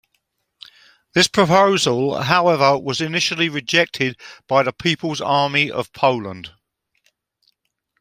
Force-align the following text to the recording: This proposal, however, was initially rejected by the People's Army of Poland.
This 1.13 1.27
proposal, 1.27 2.23
however, 2.23 2.75
was 2.79 3.01
initially 3.01 3.49
rejected 3.49 4.19
by 4.47 4.63
the 4.63 4.73
People's 4.73 5.21
Army 5.21 5.69
of 5.69 5.93
Poland. 5.93 6.49